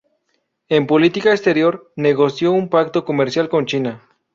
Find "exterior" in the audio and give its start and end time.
1.29-1.91